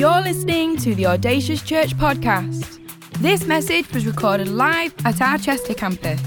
[0.00, 2.78] You're listening to the Audacious Church podcast.
[3.18, 6.22] This message was recorded live at our Chester campus.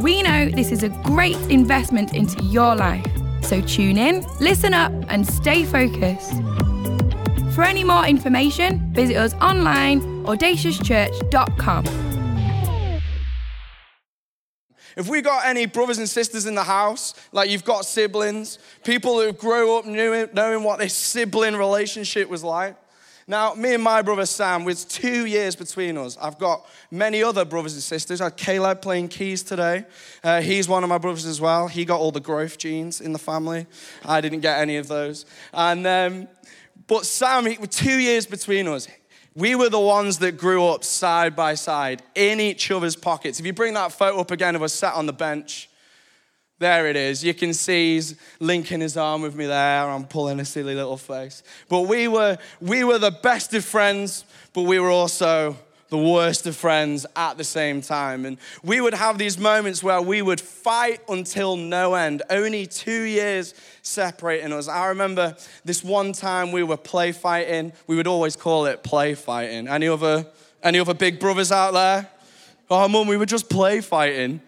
[0.00, 3.04] We know this is a great investment into your life,
[3.42, 6.40] so tune in, listen up, and stay focused.
[7.56, 12.09] For any more information, visit us online audaciouschurch.com.
[15.00, 19.18] If we got any brothers and sisters in the house, like you've got siblings, people
[19.18, 22.76] who grow up knowing what this sibling relationship was like.
[23.26, 27.46] Now, me and my brother Sam, with two years between us, I've got many other
[27.46, 28.20] brothers and sisters.
[28.20, 29.86] I had Caleb playing keys today.
[30.22, 31.66] Uh, he's one of my brothers as well.
[31.66, 33.66] He got all the growth genes in the family.
[34.04, 35.24] I didn't get any of those.
[35.54, 36.28] And um,
[36.86, 38.86] but Sam, with two years between us,
[39.34, 43.38] we were the ones that grew up side by side in each other's pockets.
[43.38, 45.68] If you bring that photo up again of us sat on the bench,
[46.58, 47.24] there it is.
[47.24, 49.88] You can see he's linking his arm with me there.
[49.88, 51.42] I'm pulling a silly little face.
[51.68, 55.56] But we were, we were the best of friends, but we were also
[55.90, 58.24] the worst of friends at the same time.
[58.24, 63.02] And we would have these moments where we would fight until no end, only two
[63.02, 64.68] years separating us.
[64.68, 67.72] I remember this one time we were play fighting.
[67.86, 69.68] We would always call it play fighting.
[69.68, 70.26] Any other,
[70.62, 72.08] any other big brothers out there?
[72.70, 74.40] Oh, mum, we were just play fighting.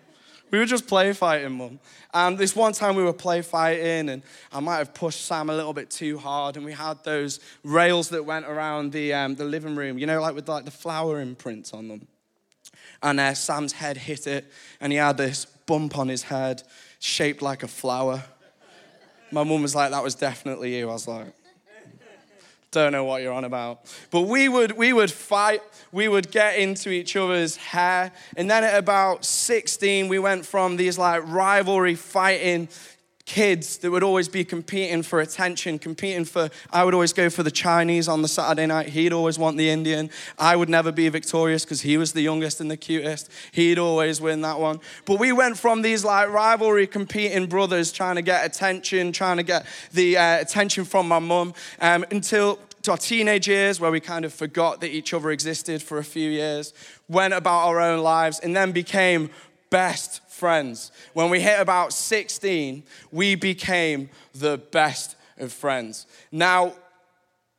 [0.52, 1.80] We were just play fighting, mum.
[2.12, 4.22] And this one time we were play fighting, and
[4.52, 8.10] I might have pushed Sam a little bit too hard, and we had those rails
[8.10, 11.22] that went around the, um, the living room, you know, like with like the flower
[11.22, 12.06] imprints on them.
[13.02, 16.62] And uh, Sam's head hit it, and he had this bump on his head
[16.98, 18.22] shaped like a flower.
[19.30, 20.90] My mum was like, that was definitely you.
[20.90, 21.32] I was like,
[22.72, 23.84] don't know what you're on about.
[24.10, 28.10] But we would, we would fight, we would get into each other's hair.
[28.36, 32.68] And then at about 16, we went from these like rivalry fighting
[33.24, 37.42] kids that would always be competing for attention, competing for, I would always go for
[37.42, 38.88] the Chinese on the Saturday night.
[38.88, 40.10] He'd always want the Indian.
[40.38, 43.30] I would never be victorious because he was the youngest and the cutest.
[43.52, 44.80] He'd always win that one.
[45.04, 49.44] But we went from these like rivalry competing brothers trying to get attention, trying to
[49.44, 54.00] get the uh, attention from my mum um, until to our teenage years where we
[54.00, 56.74] kind of forgot that each other existed for a few years,
[57.08, 59.30] went about our own lives, and then became
[59.72, 60.92] best friends.
[61.14, 66.06] When we hit about 16, we became the best of friends.
[66.30, 66.74] Now,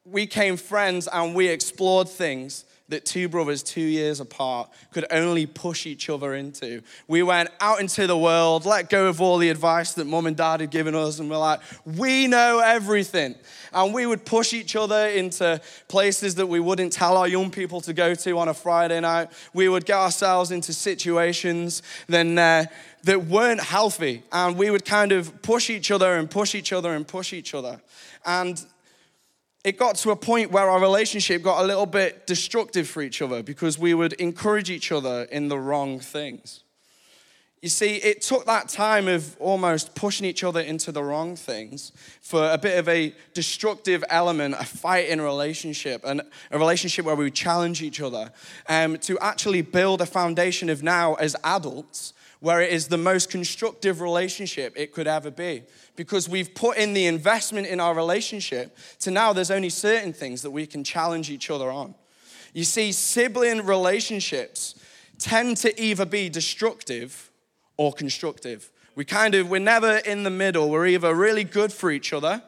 [0.05, 5.45] we became friends and we explored things that two brothers, two years apart, could only
[5.45, 6.81] push each other into.
[7.07, 10.35] We went out into the world, let go of all the advice that mum and
[10.35, 13.35] dad had given us, and we're like, we know everything.
[13.71, 17.81] And we would push each other into places that we wouldn't tell our young people
[17.81, 19.29] to go to on a Friday night.
[19.53, 22.65] We would get ourselves into situations then, uh,
[23.03, 26.93] that weren't healthy, and we would kind of push each other and push each other
[26.93, 27.81] and push each other.
[28.25, 28.63] And
[29.63, 33.21] it got to a point where our relationship got a little bit destructive for each
[33.21, 36.63] other because we would encourage each other in the wrong things.
[37.61, 41.93] You see, it took that time of almost pushing each other into the wrong things
[42.21, 47.05] for a bit of a destructive element, a fight in a relationship, and a relationship
[47.05, 48.33] where we would challenge each other,
[48.67, 52.13] um, to actually build a foundation of now as adults
[52.43, 55.63] where it is the most constructive relationship it could ever be.
[55.95, 60.41] Because we've put in the investment in our relationship to now there's only certain things
[60.41, 61.95] that we can challenge each other on.
[62.51, 64.75] You see, sibling relationships
[65.19, 67.31] tend to either be destructive
[67.77, 68.69] or constructive.
[68.93, 70.69] We kind of, we're never in the middle.
[70.69, 72.43] We're either really good for each other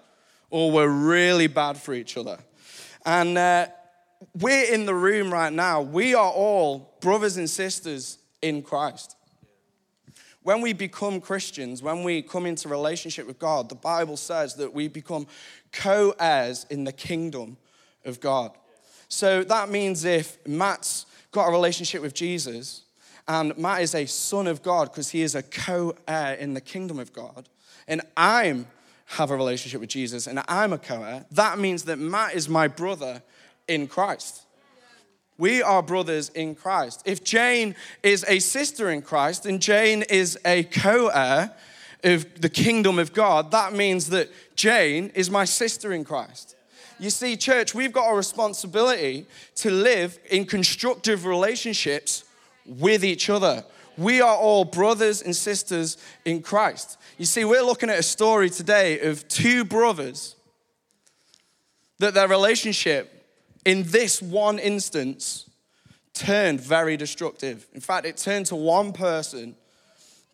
[0.49, 2.39] or we're really bad for each other.
[3.05, 3.67] And uh,
[4.41, 5.79] we're in the room right now.
[5.79, 9.15] We are all brothers and sisters in Christ.
[10.45, 14.75] When we become Christians, when we come into relationship with God, the Bible says that
[14.75, 15.25] we become
[15.71, 17.57] co heirs in the kingdom
[18.05, 18.51] of God.
[19.07, 22.83] So that means if Matt's got a relationship with Jesus,
[23.27, 26.61] and Matt is a son of God because he is a co heir in the
[26.61, 27.49] kingdom of God,
[27.87, 28.67] and I'm
[29.05, 32.47] have a relationship with Jesus and I'm a co heir, that means that Matt is
[32.47, 33.23] my brother
[33.67, 34.44] in Christ.
[35.37, 37.01] We are brothers in Christ.
[37.05, 41.51] If Jane is a sister in Christ and Jane is a co heir
[42.03, 46.55] of the kingdom of God, that means that Jane is my sister in Christ.
[46.99, 52.23] You see, church, we've got a responsibility to live in constructive relationships
[52.65, 53.65] with each other.
[53.97, 56.97] We are all brothers and sisters in Christ.
[57.17, 60.35] You see, we're looking at a story today of two brothers
[61.99, 63.14] that their relationship
[63.65, 65.49] in this one instance,
[66.13, 67.67] turned very destructive.
[67.73, 69.55] In fact, it turned to one person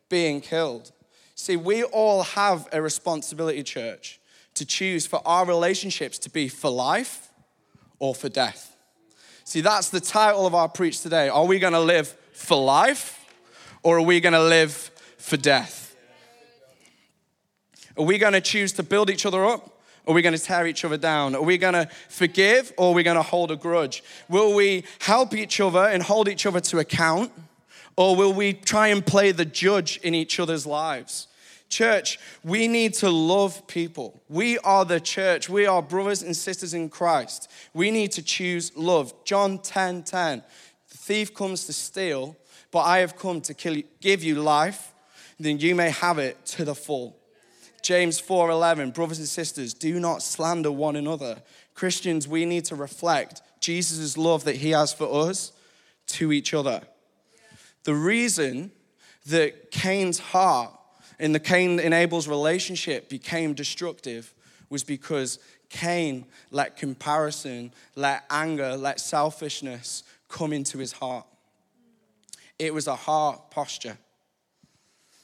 [0.09, 0.91] being killed.
[1.35, 4.19] See, we all have a responsibility, church,
[4.53, 7.29] to choose for our relationships to be for life
[7.99, 8.75] or for death.
[9.43, 11.29] See, that's the title of our preach today.
[11.29, 13.25] Are we going to live for life
[13.81, 14.71] or are we going to live
[15.17, 15.95] for death?
[17.97, 19.80] Are we going to choose to build each other up?
[20.07, 21.35] Are we going to tear each other down?
[21.35, 24.03] Are we going to forgive or are we going to hold a grudge?
[24.29, 27.31] Will we help each other and hold each other to account?
[27.95, 31.27] Or will we try and play the judge in each other's lives?
[31.69, 34.21] Church, we need to love people.
[34.27, 35.47] We are the church.
[35.47, 37.49] We are brothers and sisters in Christ.
[37.73, 39.13] We need to choose love.
[39.23, 40.43] John 10 10.
[40.89, 42.35] The thief comes to steal,
[42.71, 44.93] but I have come to kill give you life,
[45.39, 47.20] then you may have it to the full.
[47.81, 51.41] James 4:11 Brothers and sisters do not slander one another.
[51.73, 55.51] Christians we need to reflect Jesus' love that he has for us
[56.07, 56.81] to each other.
[57.83, 58.71] The reason
[59.27, 60.71] that Cain's heart
[61.19, 64.33] in the Cain and Abel's relationship became destructive
[64.69, 65.39] was because
[65.69, 71.25] Cain let comparison, let anger, let selfishness come into his heart.
[72.57, 73.97] It was a heart posture.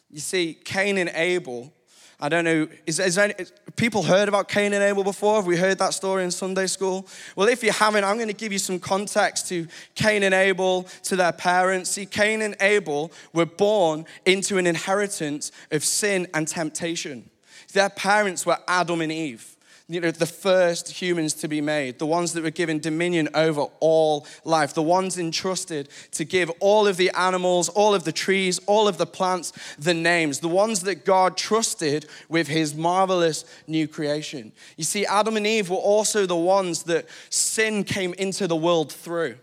[0.10, 1.74] You see, Cain and Abel
[2.20, 5.36] I don't know, is, is, any, is, people heard about Cain and Abel before?
[5.36, 7.08] Have we heard that story in Sunday school?
[7.36, 10.88] Well, if you haven't, I'm going to give you some context to Cain and Abel,
[11.04, 11.92] to their parents.
[11.92, 17.30] See, Cain and Abel were born into an inheritance of sin and temptation.
[17.74, 19.57] Their parents were Adam and Eve
[19.90, 23.68] you know, the first humans to be made, the ones that were given dominion over
[23.80, 28.60] all life, the ones entrusted to give all of the animals, all of the trees,
[28.66, 33.88] all of the plants the names, the ones that God trusted with his marvelous new
[33.88, 34.52] creation.
[34.76, 38.92] You see, Adam and Eve were also the ones that sin came into the world
[38.92, 39.38] through.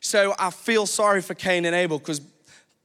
[0.00, 2.20] So I feel sorry for Cain and Abel because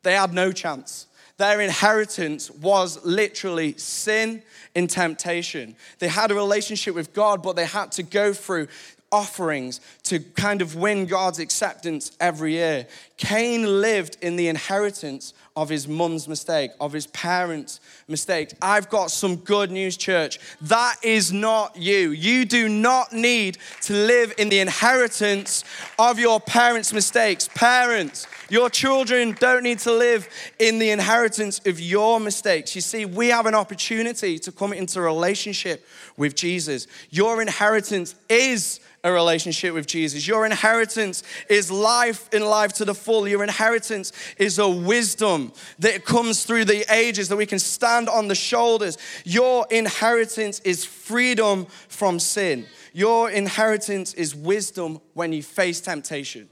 [0.03, 1.06] they had no chance.
[1.38, 4.42] Their inheritance was literally sin
[4.74, 5.75] in temptation.
[6.00, 8.68] They had a relationship with God, but they had to go through
[9.12, 12.88] offerings to kind of win God's acceptance every year.
[13.18, 18.54] Cain lived in the inheritance of his mum's mistake, of his parents' mistake.
[18.62, 20.39] I've got some good news, church.
[20.62, 22.12] That is not you.
[22.12, 25.63] You do not need to live in the inheritance
[25.98, 27.50] of your parents' mistakes.
[27.56, 32.75] Parents, your children don't need to live in the inheritance of your mistakes.
[32.75, 35.88] You see, we have an opportunity to come into relationship
[36.18, 36.86] with Jesus.
[37.09, 39.96] Your inheritance is a relationship with Jesus.
[40.05, 43.27] Your inheritance is life in life to the full.
[43.27, 48.27] Your inheritance is a wisdom that comes through the ages that we can stand on
[48.27, 48.97] the shoulders.
[49.23, 52.65] Your inheritance is freedom from sin.
[52.94, 56.49] Your inheritance is wisdom when you face temptation.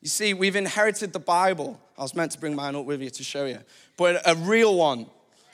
[0.00, 1.80] You see, we've inherited the Bible.
[1.96, 3.58] I was meant to bring mine up with you to show you,
[3.96, 5.06] but a real one,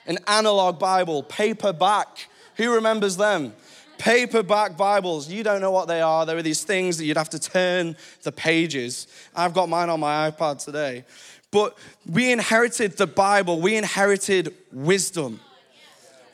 [0.07, 2.27] an analog Bible, paperback.
[2.55, 3.53] Who remembers them?
[3.99, 5.29] Paperback Bibles.
[5.29, 6.25] You don't know what they are.
[6.25, 9.07] There are these things that you'd have to turn the pages.
[9.35, 11.05] I've got mine on my iPad today.
[11.51, 11.77] But
[12.09, 15.39] we inherited the Bible, we inherited wisdom.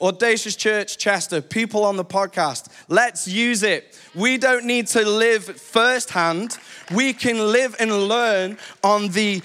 [0.02, 3.98] Audacious Church Chester, people on the podcast, let's use it.
[4.14, 6.58] We don't need to live firsthand.
[6.94, 9.42] We can live and learn on the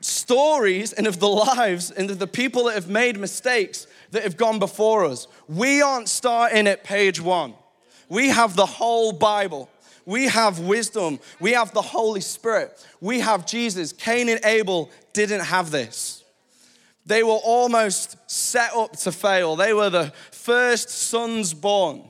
[0.00, 4.36] stories and of the lives and of the people that have made mistakes that have
[4.36, 5.26] gone before us.
[5.48, 7.54] We aren't starting at page one.
[8.08, 9.68] We have the whole Bible.
[10.06, 11.18] We have wisdom.
[11.40, 12.84] We have the Holy Spirit.
[13.00, 13.92] We have Jesus.
[13.92, 16.22] Cain and Abel didn't have this.
[17.06, 19.56] They were almost set up to fail.
[19.56, 22.02] They were the first sons born.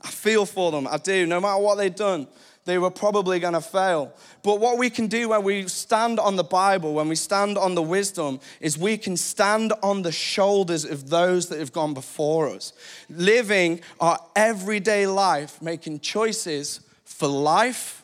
[0.00, 0.86] I feel for them.
[0.88, 1.26] I do.
[1.26, 2.28] No matter what they've done,
[2.68, 4.12] they were probably going to fail.
[4.42, 7.74] But what we can do when we stand on the Bible, when we stand on
[7.74, 12.46] the wisdom, is we can stand on the shoulders of those that have gone before
[12.50, 12.74] us,
[13.08, 18.02] living our everyday life, making choices for life,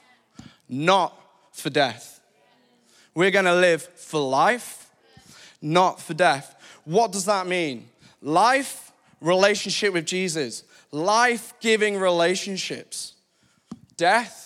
[0.67, 1.15] not
[1.53, 2.21] for death.
[3.15, 4.89] We're going to live for life,
[5.61, 6.57] not for death.
[6.87, 7.87] What does that mean?
[8.23, 13.13] Life, relationship with Jesus, life giving relationships.
[13.99, 14.44] Death,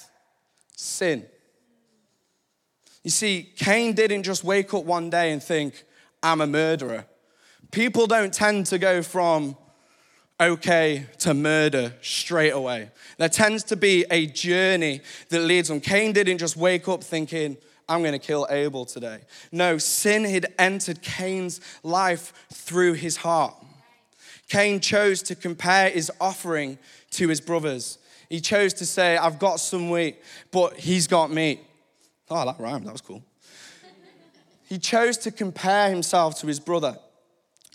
[0.78, 1.26] sin.
[3.02, 5.84] You see, Cain didn't just wake up one day and think,
[6.22, 7.04] I'm a murderer.
[7.70, 9.56] People don't tend to go from
[10.40, 12.90] okay to murder straight away.
[13.18, 15.80] There tends to be a journey that leads on.
[15.80, 17.56] Cain didn't just wake up thinking,
[17.88, 19.20] I'm going to kill Abel today.
[19.50, 23.54] No, sin had entered Cain's life through his heart.
[24.48, 26.78] Cain chose to compare his offering
[27.12, 27.98] to his brothers.
[28.28, 30.20] He chose to say, I've got some wheat,
[30.50, 31.60] but he's got meat.
[32.30, 32.86] Oh, that rhymed.
[32.86, 33.22] That was cool.
[34.68, 36.98] he chose to compare himself to his brother.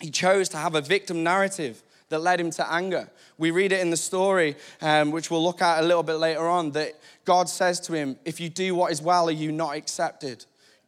[0.00, 3.08] he chose to have a victim narrative that led him to anger.
[3.38, 6.46] We read it in the story, um, which we'll look at a little bit later
[6.46, 6.92] on, that
[7.24, 10.44] God says to him, If you do what is well, are you not accepted?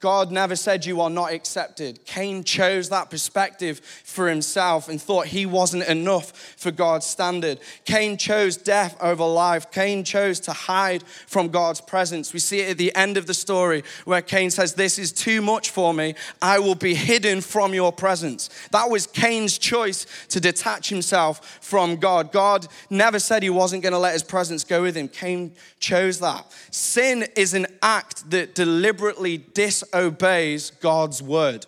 [0.07, 1.99] God never said you are not accepted.
[2.05, 7.59] Cain chose that perspective for himself and thought he wasn't enough for God's standard.
[7.85, 9.69] Cain chose death over life.
[9.73, 12.33] Cain chose to hide from God's presence.
[12.33, 15.43] We see it at the end of the story where Cain says, This is too
[15.43, 16.15] much for me.
[16.41, 18.49] I will be hidden from your presence.
[18.71, 22.31] That was Cain's choice to detach himself from God.
[22.31, 25.09] God never said he wasn't going to let his presence go with him.
[25.09, 26.47] Cain chose that.
[26.71, 31.67] Sin is an act that deliberately dis obeys God's word.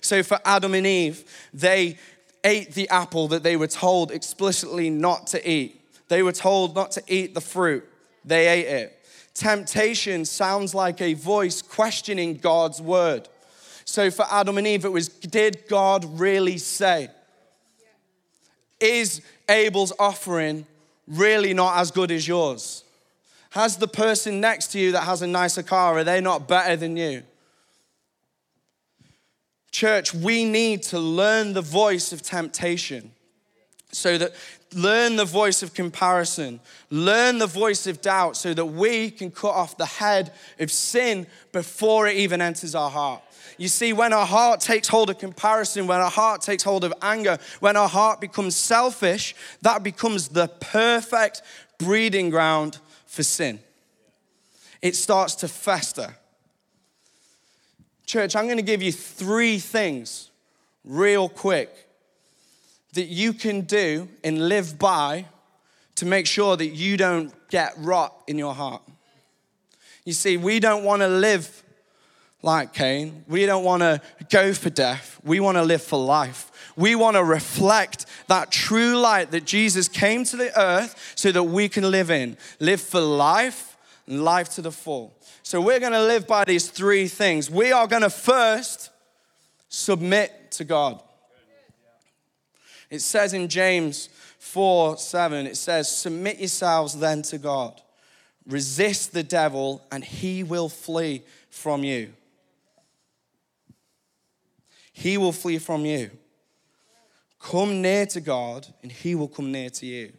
[0.00, 1.96] So for Adam and Eve, they
[2.44, 5.80] ate the apple that they were told explicitly not to eat.
[6.08, 7.84] They were told not to eat the fruit,
[8.24, 8.94] they ate it.
[9.34, 13.28] Temptation sounds like a voice questioning God's word.
[13.84, 17.08] So for Adam and Eve, it was Did God really say?
[18.80, 20.66] Is Abel's offering
[21.06, 22.84] really not as good as yours?
[23.50, 26.76] Has the person next to you that has a nicer car, are they not better
[26.76, 27.22] than you?
[29.70, 33.12] Church, we need to learn the voice of temptation
[33.90, 34.34] so that
[34.74, 36.60] learn the voice of comparison,
[36.90, 41.26] learn the voice of doubt so that we can cut off the head of sin
[41.52, 43.22] before it even enters our heart.
[43.56, 46.94] You see, when our heart takes hold of comparison, when our heart takes hold of
[47.02, 51.42] anger, when our heart becomes selfish, that becomes the perfect
[51.78, 53.58] breeding ground for sin.
[54.80, 56.14] It starts to fester.
[58.08, 60.30] Church, I'm going to give you three things
[60.82, 61.68] real quick
[62.94, 65.26] that you can do and live by
[65.96, 68.80] to make sure that you don't get rot in your heart.
[70.06, 71.62] You see, we don't want to live
[72.40, 73.26] like Cain.
[73.28, 74.00] We don't want to
[74.30, 75.20] go for death.
[75.22, 76.72] We want to live for life.
[76.76, 81.42] We want to reflect that true light that Jesus came to the earth so that
[81.42, 82.38] we can live in.
[82.58, 85.12] Live for life and life to the full.
[85.48, 87.50] So we're going to live by these three things.
[87.50, 88.90] We are going to first
[89.70, 91.02] submit to God.
[92.90, 97.80] It says in James 4 7, it says, Submit yourselves then to God.
[98.46, 102.12] Resist the devil, and he will flee from you.
[104.92, 106.10] He will flee from you.
[107.40, 110.12] Come near to God, and he will come near to you.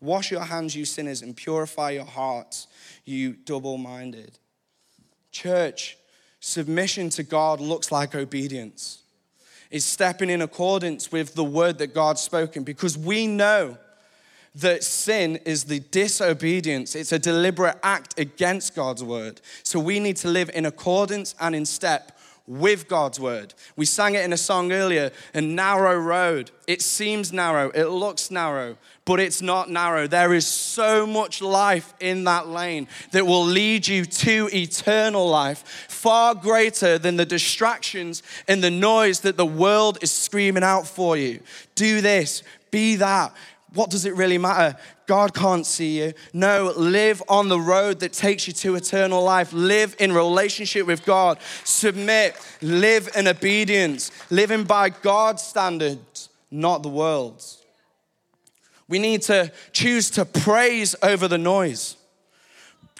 [0.00, 2.68] Wash your hands, you sinners, and purify your hearts,
[3.08, 4.38] you double minded.
[5.32, 5.96] Church,
[6.40, 9.02] submission to God looks like obedience.
[9.70, 13.76] It's stepping in accordance with the word that God's spoken because we know
[14.54, 19.40] that sin is the disobedience, it's a deliberate act against God's word.
[19.62, 22.17] So we need to live in accordance and in step
[22.48, 23.52] with God's word.
[23.76, 26.50] We sang it in a song earlier, a narrow road.
[26.66, 30.06] It seems narrow, it looks narrow, but it's not narrow.
[30.06, 35.86] There is so much life in that lane that will lead you to eternal life,
[35.88, 41.16] far greater than the distractions and the noise that the world is screaming out for
[41.16, 41.40] you.
[41.74, 43.34] Do this, be that.
[43.74, 44.78] What does it really matter?
[45.06, 46.14] God can't see you.
[46.32, 49.52] No, live on the road that takes you to eternal life.
[49.52, 51.38] Live in relationship with God.
[51.64, 52.36] Submit.
[52.62, 54.10] Live in obedience.
[54.30, 57.62] Living by God's standards, not the world's.
[58.88, 61.96] We need to choose to praise over the noise.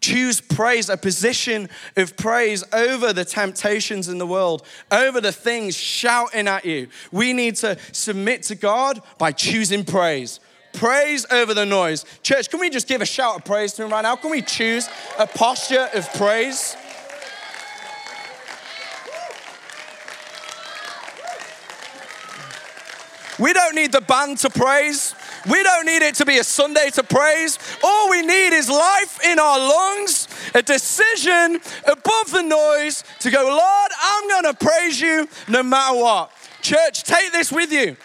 [0.01, 5.77] Choose praise, a position of praise over the temptations in the world, over the things
[5.77, 6.89] shouting at you.
[7.11, 10.41] We need to submit to God by choosing praise
[10.73, 12.05] praise over the noise.
[12.23, 14.17] Church, can we just give a shout of praise to Him right now?
[14.17, 16.77] Can we choose a posture of praise?
[23.39, 25.15] We don't need the band to praise.
[25.49, 27.59] We don't need it to be a Sunday to praise.
[27.83, 33.43] All we need is life in our lungs, a decision above the noise to go,
[33.45, 36.33] Lord, I'm going to praise you no matter what.
[36.63, 37.97] Church, take this with you.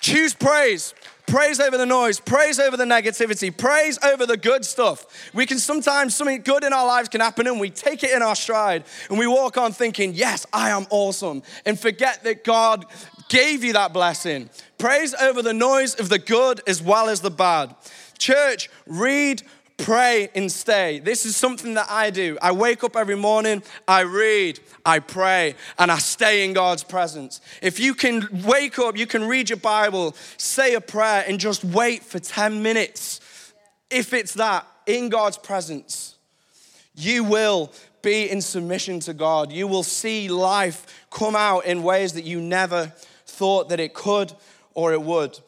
[0.00, 0.92] Choose praise.
[1.26, 5.06] Praise over the noise, praise over the negativity, praise over the good stuff.
[5.32, 8.22] We can sometimes, something good in our lives can happen and we take it in
[8.22, 12.84] our stride and we walk on thinking, yes, I am awesome, and forget that God
[13.28, 14.50] gave you that blessing.
[14.76, 17.74] Praise over the noise of the good as well as the bad.
[18.18, 19.42] Church, read
[19.76, 21.00] pray and stay.
[21.00, 22.38] This is something that I do.
[22.40, 27.40] I wake up every morning, I read, I pray, and I stay in God's presence.
[27.62, 31.64] If you can wake up, you can read your Bible, say a prayer, and just
[31.64, 33.20] wait for 10 minutes.
[33.90, 36.16] If it's that, in God's presence,
[36.94, 39.50] you will be in submission to God.
[39.50, 42.92] You will see life come out in ways that you never
[43.26, 44.32] thought that it could
[44.74, 45.38] or it would.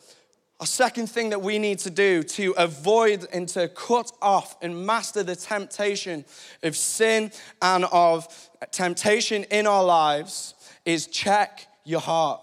[0.58, 4.86] A second thing that we need to do to avoid and to cut off and
[4.86, 6.24] master the temptation
[6.62, 8.26] of sin and of
[8.70, 10.54] temptation in our lives
[10.86, 12.40] is check your heart.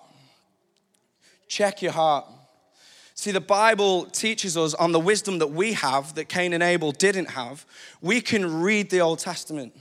[1.48, 2.26] Check your heart.
[3.16, 6.92] See, the Bible teaches us on the wisdom that we have that Cain and Abel
[6.92, 7.66] didn't have.
[8.02, 9.74] We can read the Old Testament.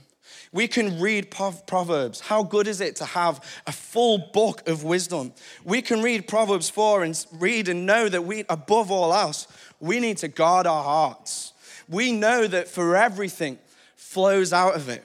[0.51, 2.19] We can read Proverbs.
[2.19, 5.33] How good is it to have a full book of wisdom?
[5.63, 9.47] We can read Proverbs 4 and read and know that we, above all else,
[9.79, 11.53] we need to guard our hearts.
[11.89, 13.57] We know that for everything
[13.95, 15.03] flows out of it.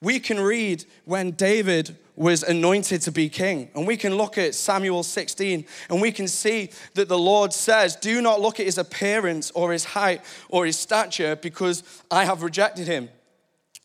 [0.00, 3.70] We can read when David was anointed to be king.
[3.74, 7.94] And we can look at Samuel 16 and we can see that the Lord says,
[7.94, 12.42] Do not look at his appearance or his height or his stature because I have
[12.42, 13.10] rejected him.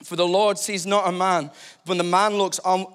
[0.04, 1.52] For the Lord sees not a man,
[1.86, 2.86] when the man looks on,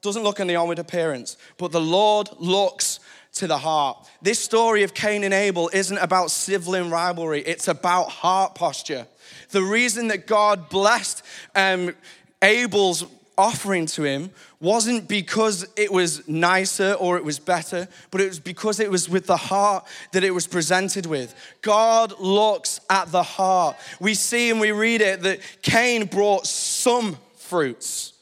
[0.00, 3.00] doesn't look on the outward appearance, but the Lord looks
[3.34, 4.08] to the heart.
[4.22, 9.06] This story of Cain and Abel isn't about sibling rivalry, it's about heart posture.
[9.50, 11.22] The reason that God blessed
[11.54, 11.94] um,
[12.42, 13.04] Abel's
[13.36, 14.30] offering to him
[14.64, 19.08] wasn't because it was nicer or it was better, but it was because it was
[19.08, 21.34] with the heart that it was presented with.
[21.60, 23.76] God looks at the heart.
[24.00, 28.14] We see and we read it that Cain brought some fruits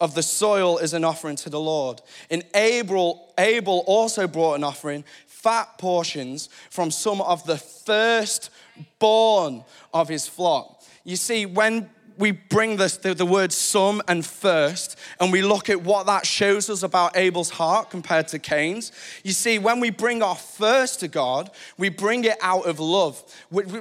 [0.00, 2.00] of the soil as an offering to the Lord.
[2.30, 10.08] And Abel, Abel also brought an offering, fat portions from some of the firstborn of
[10.08, 10.82] his flock.
[11.04, 15.68] You see, when we bring this, the, the word some and first, and we look
[15.68, 18.92] at what that shows us about Abel's heart compared to Cain's.
[19.24, 23.22] You see, when we bring our first to God, we bring it out of love.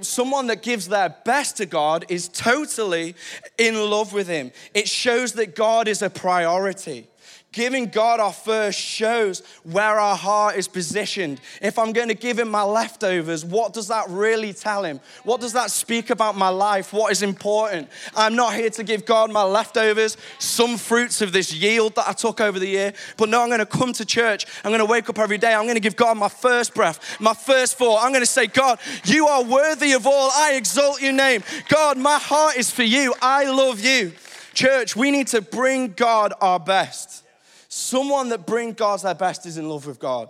[0.02, 3.16] Someone that gives their best to God is totally
[3.58, 4.52] in love with Him.
[4.74, 7.08] It shows that God is a priority.
[7.54, 11.42] Giving God our first shows where our heart is positioned.
[11.62, 15.02] If I'm going to give him my leftovers, what does that really tell him?
[15.26, 16.94] What does that speak about my life?
[16.94, 17.90] What is important?
[18.16, 22.14] I'm not here to give God my leftovers, some fruits of this yield that I
[22.14, 24.46] took over the year, but no, I'm going to come to church.
[24.64, 25.54] I'm going to wake up every day.
[25.54, 28.02] I'm going to give God my first breath, my first thought.
[28.02, 30.32] I'm going to say, God, you are worthy of all.
[30.34, 31.44] I exalt your name.
[31.68, 33.14] God, my heart is for you.
[33.22, 34.14] I love you.
[34.54, 37.26] Church, we need to bring God our best.
[37.74, 40.30] Someone that brings God's their best is in love with God.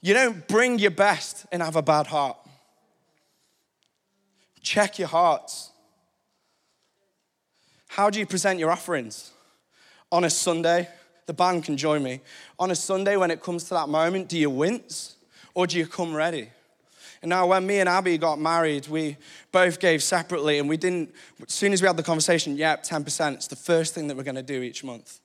[0.00, 2.38] You don't bring your best and have a bad heart.
[4.62, 5.70] Check your hearts.
[7.88, 9.30] How do you present your offerings?
[10.10, 10.88] On a Sunday,
[11.26, 12.22] the band can join me.
[12.58, 15.16] On a Sunday, when it comes to that moment, do you wince
[15.52, 16.48] or do you come ready?
[17.20, 19.18] And now, when me and Abby got married, we
[19.52, 21.12] both gave separately, and we didn't,
[21.46, 24.22] as soon as we had the conversation, yep, 10%, it's the first thing that we're
[24.22, 25.20] going to do each month.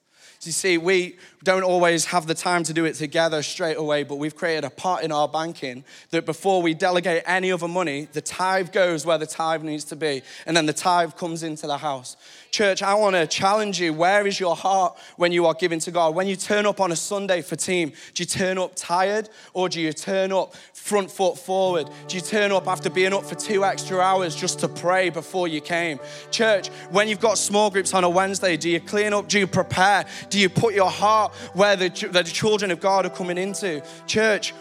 [0.45, 4.15] You see, we don't always have the time to do it together straight away, but
[4.15, 8.21] we've created a pot in our banking that before we delegate any other money, the
[8.21, 11.77] tithe goes where the tithe needs to be, and then the tithe comes into the
[11.77, 12.15] house.
[12.51, 13.93] Church, I want to challenge you.
[13.93, 16.13] Where is your heart when you are giving to God?
[16.13, 19.69] When you turn up on a Sunday for team, do you turn up tired or
[19.69, 21.89] do you turn up front foot forward?
[22.07, 25.47] Do you turn up after being up for two extra hours just to pray before
[25.47, 25.99] you came?
[26.29, 29.27] Church, when you've got small groups on a Wednesday, do you clean up?
[29.27, 30.05] Do you prepare?
[30.29, 33.83] Do you put your heart where the, the children of God are coming into?
[34.07, 34.53] Church,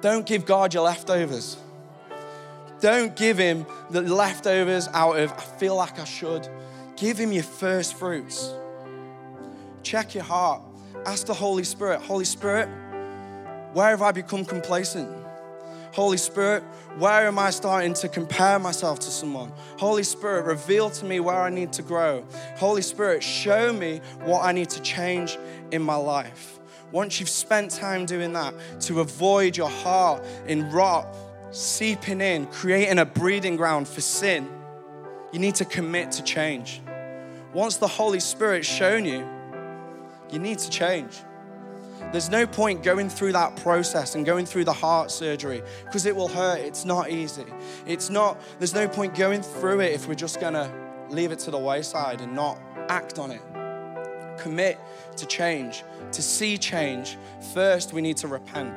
[0.00, 1.56] don't give God your leftovers.
[2.80, 6.48] Don't give him the leftovers out of, I feel like I should.
[6.96, 8.52] Give Him your first fruits.
[9.82, 10.62] Check your heart.
[11.04, 12.68] Ask the Holy Spirit, Holy Spirit,
[13.74, 15.08] where have I become complacent?
[15.96, 16.62] Holy Spirit,
[16.98, 19.50] where am I starting to compare myself to someone?
[19.78, 22.22] Holy Spirit, reveal to me where I need to grow.
[22.58, 25.38] Holy Spirit, show me what I need to change
[25.70, 26.58] in my life.
[26.92, 31.08] Once you've spent time doing that, to avoid your heart in rot
[31.50, 34.46] seeping in, creating a breeding ground for sin,
[35.32, 36.82] you need to commit to change.
[37.54, 39.26] Once the Holy Spirit's shown you,
[40.30, 41.22] you need to change.
[42.16, 46.16] There's no point going through that process and going through the heart surgery because it
[46.16, 46.60] will hurt.
[46.60, 47.44] It's not easy.
[47.86, 50.72] It's not, there's no point going through it if we're just gonna
[51.10, 53.42] leave it to the wayside and not act on it.
[54.38, 54.80] Commit
[55.18, 55.84] to change.
[56.12, 57.18] To see change,
[57.52, 58.72] first we need to repent.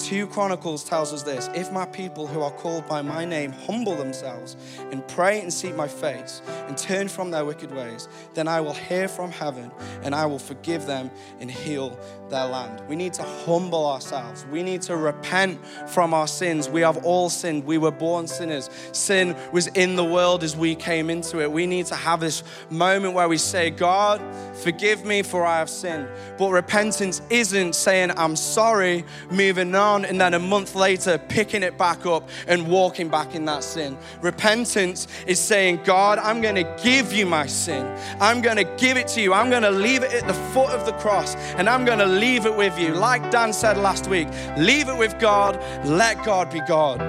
[0.00, 3.94] 2 Chronicles tells us this If my people who are called by my name humble
[3.94, 4.56] themselves
[4.90, 8.72] and pray and seek my face and turn from their wicked ways, then I will
[8.72, 9.70] hear from heaven
[10.02, 11.98] and I will forgive them and heal
[12.30, 12.80] their land.
[12.88, 14.46] We need to humble ourselves.
[14.46, 16.68] We need to repent from our sins.
[16.68, 17.64] We have all sinned.
[17.64, 18.70] We were born sinners.
[18.92, 21.52] Sin was in the world as we came into it.
[21.52, 24.22] We need to have this moment where we say, God,
[24.56, 26.08] forgive me for I have sinned.
[26.38, 31.76] But repentance isn't saying, I'm sorry, moving on, and then a month later picking it
[31.76, 33.96] back up and walking back in that sin.
[34.20, 37.86] Repentance is saying, God, I'm going to give you my sin.
[38.20, 39.32] I'm going to give it to you.
[39.32, 42.06] I'm going to leave it at the foot of the cross and I'm going to
[42.06, 42.94] leave it with you.
[42.94, 47.00] Like Dan said last week, leave it with God, let God be God.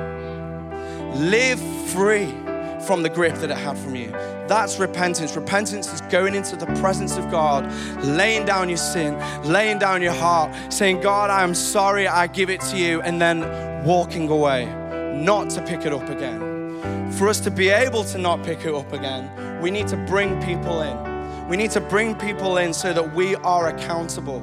[1.15, 2.33] Live free
[2.81, 4.11] from the grip that it had from you.
[4.47, 5.35] That's repentance.
[5.35, 7.71] Repentance is going into the presence of God,
[8.03, 12.49] laying down your sin, laying down your heart, saying, God, I am sorry, I give
[12.49, 14.65] it to you, and then walking away,
[15.15, 17.11] not to pick it up again.
[17.13, 20.41] For us to be able to not pick it up again, we need to bring
[20.41, 21.47] people in.
[21.47, 24.41] We need to bring people in so that we are accountable.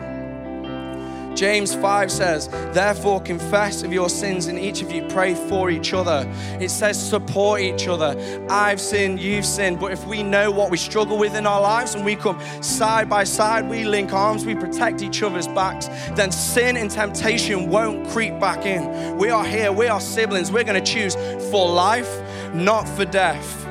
[1.38, 5.94] James 5 says, Therefore, confess of your sins, and each of you pray for each
[5.94, 6.28] other.
[6.58, 8.16] It says, support each other.
[8.50, 9.78] I've sinned, you've sinned.
[9.78, 13.08] But if we know what we struggle with in our lives and we come side
[13.08, 18.08] by side, we link arms, we protect each other's backs, then sin and temptation won't
[18.08, 19.16] creep back in.
[19.16, 20.50] We are here, we are siblings.
[20.50, 21.14] We're going to choose
[21.52, 22.20] for life,
[22.52, 23.64] not for death.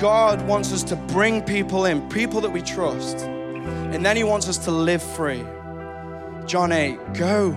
[0.00, 3.28] God wants us to bring people in, people that we trust
[3.94, 5.44] and then he wants us to live free.
[6.46, 7.52] John 8, go,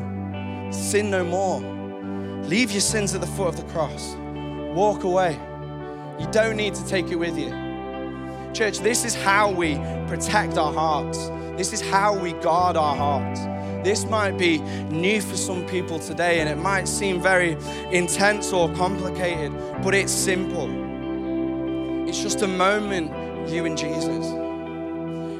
[0.71, 1.59] sin no more.
[2.43, 4.15] Leave your sins at the foot of the cross.
[4.73, 5.39] Walk away.
[6.19, 7.49] You don't need to take it with you.
[8.53, 9.75] Church, this is how we
[10.07, 11.29] protect our hearts.
[11.55, 13.41] This is how we guard our hearts.
[13.83, 14.57] This might be
[14.89, 17.57] new for some people today and it might seem very
[17.91, 20.67] intense or complicated, but it's simple.
[22.07, 23.11] It's just a moment,
[23.49, 24.48] you and Jesus.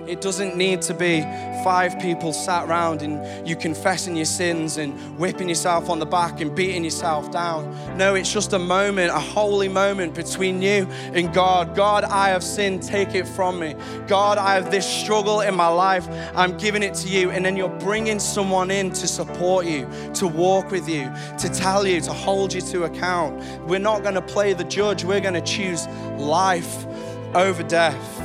[0.10, 1.22] It doesn't need to be
[1.64, 6.42] five people sat around and you confessing your sins and whipping yourself on the back
[6.42, 7.76] and beating yourself down.
[7.96, 11.76] No, it's just a moment, a holy moment between you and God.
[11.76, 13.76] God, I have sinned, take it from me.
[14.08, 17.30] God, I have this struggle in my life, I'm giving it to you.
[17.30, 21.86] And then you're bringing someone in to support you, to walk with you, to tell
[21.86, 23.44] you, to hold you to account.
[23.68, 26.88] We're not going to play the judge, we're going to choose life
[27.36, 28.19] over death.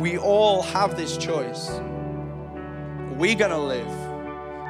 [0.00, 1.70] We all have this choice.
[3.16, 3.88] We're going to live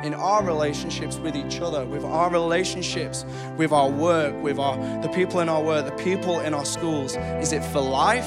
[0.05, 3.25] in our relationships with each other, with our relationships
[3.57, 7.17] with our work, with our, the people in our work, the people in our schools.
[7.17, 8.27] Is it for life?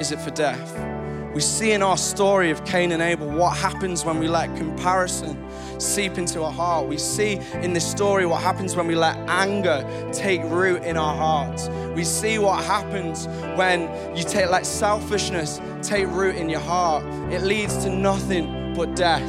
[0.00, 0.99] Is it for death?
[1.34, 5.48] We see in our story of Cain and Abel what happens when we let comparison
[5.78, 6.88] seep into our heart.
[6.88, 11.14] We see in this story what happens when we let anger take root in our
[11.14, 11.68] hearts.
[11.94, 13.82] We see what happens when
[14.16, 17.04] you take, let selfishness take root in your heart.
[17.32, 19.22] It leads to nothing but death.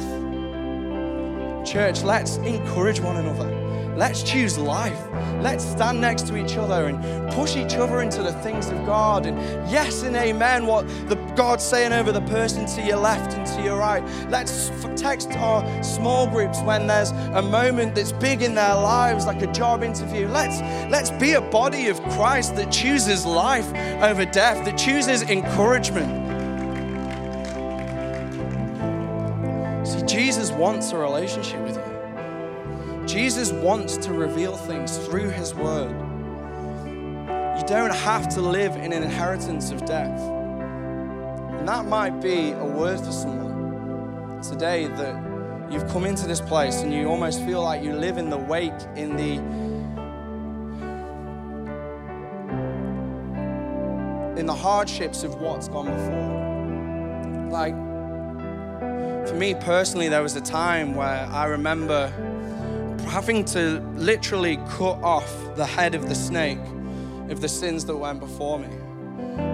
[1.64, 3.61] Church, let's encourage one another.
[3.96, 4.98] Let's choose life.
[5.42, 9.26] Let's stand next to each other and push each other into the things of God.
[9.26, 9.36] And
[9.70, 13.62] yes and amen, what the God's saying over the person to your left and to
[13.62, 14.02] your right.
[14.28, 19.42] Let's text our small groups when there's a moment that's big in their lives, like
[19.42, 20.28] a job interview.
[20.28, 23.66] Let's let's be a body of Christ that chooses life
[24.02, 26.22] over death, that chooses encouragement.
[29.86, 31.81] See, Jesus wants a relationship with you.
[33.06, 35.90] Jesus wants to reveal things through his word.
[37.58, 40.20] You don't have to live in an inheritance of death.
[41.58, 46.82] And that might be a word for someone today that you've come into this place
[46.82, 49.38] and you almost feel like you live in the wake, in the
[54.38, 57.50] in the hardships of what's gone before.
[57.50, 57.74] Like
[59.28, 62.12] for me personally, there was a time where I remember
[63.12, 66.58] having to literally cut off the head of the snake
[67.28, 68.68] of the sins that went before me.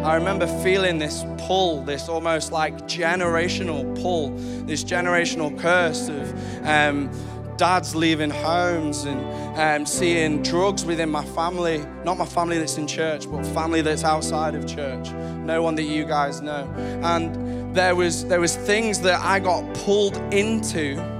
[0.04, 4.30] I remember feeling this pull, this almost like generational pull,
[4.64, 7.10] this generational curse of um,
[7.56, 9.20] dads leaving homes and
[9.58, 11.84] um, seeing drugs within my family.
[12.04, 15.10] Not my family that's in church, but family that's outside of church.
[15.10, 16.72] No one that you guys know.
[17.02, 21.17] And there was there was things that I got pulled into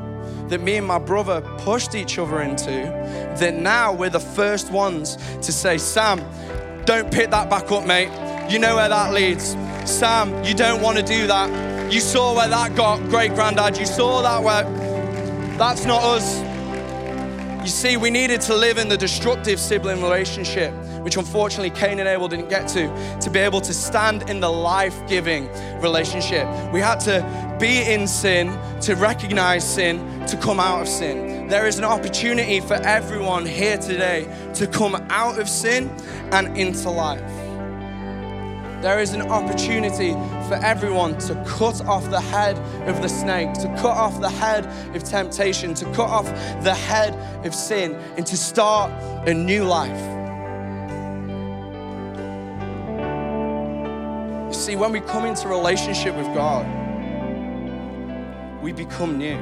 [0.49, 2.71] that me and my brother pushed each other into,
[3.39, 6.25] that now we're the first ones to say, Sam,
[6.85, 8.11] don't pick that back up, mate.
[8.51, 9.57] You know where that leads.
[9.85, 11.93] Sam, you don't want to do that.
[11.93, 13.79] You saw where that got, great granddad.
[13.79, 14.65] You saw that where.
[15.59, 16.41] That's not us.
[17.63, 22.09] You see, we needed to live in the destructive sibling relationship, which unfortunately Cain and
[22.09, 26.47] Abel didn't get to, to be able to stand in the life giving relationship.
[26.73, 27.21] We had to
[27.59, 31.49] be in sin, to recognize sin, to come out of sin.
[31.49, 35.91] There is an opportunity for everyone here today to come out of sin
[36.33, 37.21] and into life.
[38.83, 40.13] There is an opportunity
[40.47, 42.57] for everyone to cut off the head
[42.89, 46.27] of the snake, to cut off the head of temptation, to cut off
[46.63, 48.93] the head of sin, and to start
[49.27, 49.99] a new life.
[54.47, 56.65] You see, when we come into relationship with God,
[58.69, 59.39] we become new.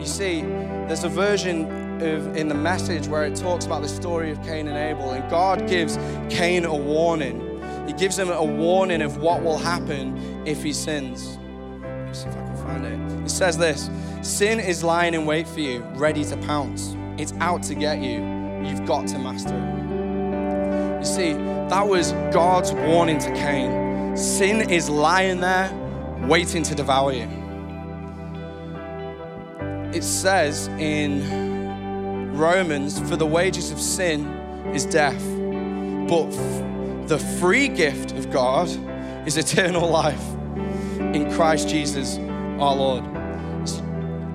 [0.00, 0.40] You see,
[0.86, 1.64] there's a version
[2.00, 5.28] of in the message where it talks about the story of Cain and Abel, and
[5.28, 5.98] God gives
[6.30, 7.44] Cain a warning
[7.88, 11.38] he gives him a warning of what will happen if he sins.
[11.80, 13.24] Let's see if I can find it.
[13.24, 13.88] It says this
[14.20, 16.94] Sin is lying in wait for you, ready to pounce.
[17.16, 18.18] It's out to get you.
[18.62, 20.98] You've got to master it.
[20.98, 24.14] You see, that was God's warning to Cain.
[24.18, 25.72] Sin is lying there,
[26.28, 27.47] waiting to devour you.
[29.98, 34.28] It says in Romans, for the wages of sin
[34.72, 35.20] is death,
[36.08, 36.30] but
[37.08, 38.68] the free gift of God
[39.26, 40.24] is eternal life
[41.00, 42.16] in Christ Jesus
[42.60, 43.04] our Lord.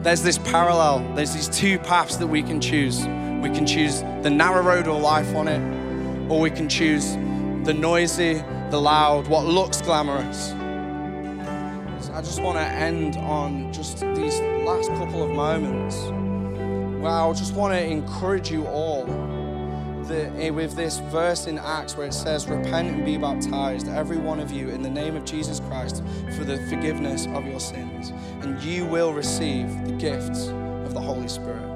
[0.03, 2.99] There's this parallel, there's these two paths that we can choose.
[2.99, 5.61] We can choose the narrow road of life on it,
[6.29, 7.13] or we can choose
[7.65, 10.53] the noisy, the loud, what looks glamorous.
[12.11, 15.95] I just want to end on just these last couple of moments
[17.01, 19.05] where I just want to encourage you all
[20.07, 24.17] the, eh, with this verse in Acts where it says, Repent and be baptized, every
[24.17, 26.03] one of you, in the name of Jesus Christ,
[26.35, 28.11] for the forgiveness of your sins,
[28.41, 31.73] and you will receive the gifts of the Holy Spirit.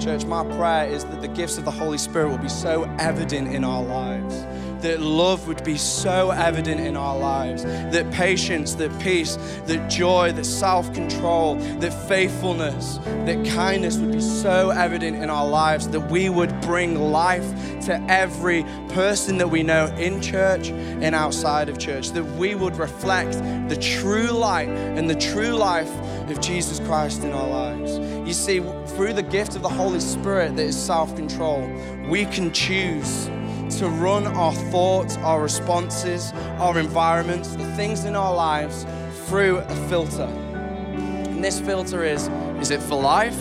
[0.00, 3.52] Church, my prayer is that the gifts of the Holy Spirit will be so evident
[3.52, 4.44] in our lives
[4.82, 9.36] that love would be so evident in our lives, that patience, that peace,
[9.66, 15.46] that joy, that self control, that faithfulness, that kindness would be so evident in our
[15.46, 17.46] lives that we would bring life
[17.86, 22.76] to every person that we know in church and outside of church, that we would
[22.76, 23.32] reflect
[23.68, 25.90] the true light and the true life
[26.30, 27.98] of Jesus Christ in our lives.
[27.98, 31.66] You see, through the gift of the Holy Spirit that is self control,
[32.08, 33.30] we can choose
[33.70, 38.86] to run our thoughts, our responses, our environments, the things in our lives
[39.26, 40.22] through a filter.
[40.22, 42.28] And this filter is
[42.60, 43.38] is it for life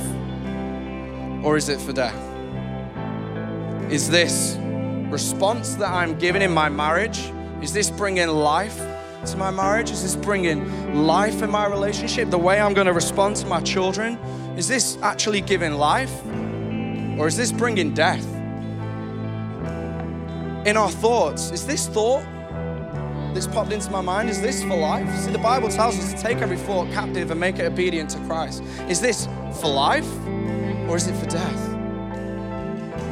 [1.43, 2.15] or is it for death?
[3.91, 4.57] Is this
[5.09, 7.31] response that I'm giving in my marriage?
[7.61, 8.77] Is this bringing life
[9.25, 9.89] to my marriage?
[9.89, 12.29] Is this bringing life in my relationship?
[12.29, 14.17] The way I'm going to respond to my children?
[14.57, 16.13] Is this actually giving life?
[17.17, 18.36] Or is this bringing death?
[20.67, 21.49] In our thoughts.
[21.51, 22.25] Is this thought
[23.33, 25.09] that's popped into my mind, is this for life?
[25.17, 28.19] See, the Bible tells us to take every thought captive and make it obedient to
[28.25, 28.61] Christ.
[28.89, 29.29] Is this
[29.61, 30.07] for life
[30.89, 31.63] or is it for death?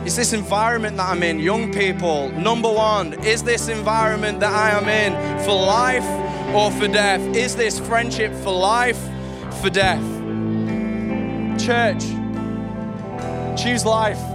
[0.06, 4.72] Is this environment that I'm in, young people, number one, is this environment that I
[4.72, 6.06] am in for life
[6.54, 7.22] or for death?
[7.34, 9.00] Is this friendship for life,
[9.62, 10.04] for death?
[11.58, 12.04] Church,
[13.58, 14.35] choose life.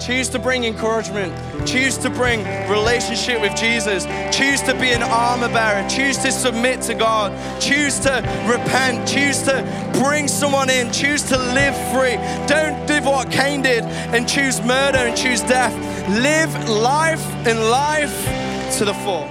[0.00, 1.32] Choose to bring encouragement.
[1.66, 4.04] Choose to bring relationship with Jesus.
[4.36, 5.88] Choose to be an armor bearer.
[5.88, 7.32] Choose to submit to God.
[7.60, 8.14] Choose to
[8.46, 9.08] repent.
[9.08, 9.62] Choose to
[10.02, 10.92] bring someone in.
[10.92, 12.16] Choose to live free.
[12.46, 15.74] Don't do what Cain did and choose murder and choose death.
[16.08, 19.28] Live life and life to the full.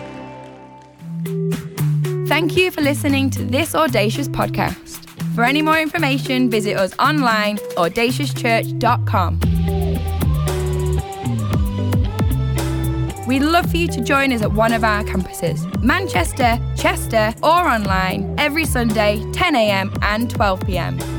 [2.28, 5.04] Thank you for listening to this Audacious podcast.
[5.36, 9.63] For any more information, visit us online, audaciouschurch.com.
[13.34, 17.68] We'd love for you to join us at one of our campuses Manchester, Chester, or
[17.68, 21.13] online every Sunday, 10am and 12pm.